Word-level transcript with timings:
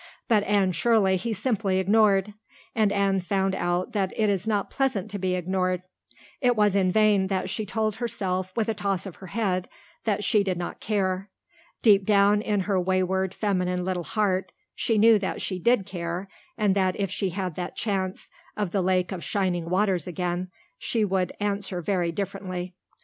But 0.27 0.41
Anne 0.45 0.71
Shirley 0.71 1.15
he 1.15 1.31
simply 1.31 1.77
ignored, 1.77 2.33
and 2.73 2.91
Anne 2.91 3.21
found 3.21 3.53
out 3.53 3.91
that 3.91 4.11
it 4.19 4.31
is 4.31 4.47
not 4.47 4.71
pleasant 4.71 5.11
to 5.11 5.19
be 5.19 5.35
ignored. 5.35 5.83
It 6.41 6.55
was 6.55 6.73
in 6.75 6.91
vain 6.91 7.27
that 7.27 7.51
she 7.51 7.67
told 7.67 7.97
herself 7.97 8.51
with 8.57 8.67
a 8.67 8.73
toss 8.73 9.05
of 9.05 9.17
her 9.17 9.27
head 9.27 9.69
that 10.05 10.23
she 10.23 10.43
did 10.43 10.57
not 10.57 10.79
care. 10.79 11.29
Deep 11.83 12.03
down 12.03 12.41
in 12.41 12.61
her 12.61 12.81
wayward, 12.81 13.31
feminine 13.31 13.85
little 13.85 14.01
heart 14.05 14.51
she 14.73 14.97
knew 14.97 15.19
that 15.19 15.39
she 15.39 15.59
did 15.59 15.85
care, 15.85 16.27
and 16.57 16.73
that 16.73 16.99
if 16.99 17.11
she 17.11 17.29
had 17.29 17.53
that 17.57 17.75
chance 17.75 18.31
of 18.57 18.71
the 18.71 18.81
Lake 18.81 19.11
of 19.11 19.23
Shining 19.23 19.69
Waters 19.69 20.07
again 20.07 20.49
she 20.79 21.05
would 21.05 21.31
answer 21.39 21.79
very 21.79 22.11
differently. 22.11 22.73